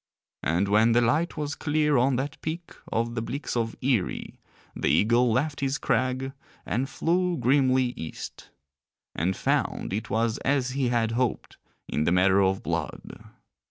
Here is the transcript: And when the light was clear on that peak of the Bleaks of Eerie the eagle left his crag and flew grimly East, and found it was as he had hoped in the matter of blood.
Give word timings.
And 0.41 0.67
when 0.67 0.93
the 0.93 1.01
light 1.01 1.37
was 1.37 1.53
clear 1.53 1.95
on 1.95 2.15
that 2.15 2.41
peak 2.41 2.71
of 2.91 3.13
the 3.13 3.21
Bleaks 3.21 3.55
of 3.55 3.75
Eerie 3.83 4.39
the 4.75 4.87
eagle 4.89 5.31
left 5.31 5.59
his 5.59 5.77
crag 5.77 6.33
and 6.65 6.89
flew 6.89 7.37
grimly 7.37 7.93
East, 7.95 8.49
and 9.13 9.35
found 9.37 9.93
it 9.93 10.09
was 10.09 10.39
as 10.39 10.71
he 10.71 10.87
had 10.87 11.11
hoped 11.11 11.57
in 11.87 12.05
the 12.05 12.11
matter 12.11 12.41
of 12.41 12.63
blood. 12.63 13.23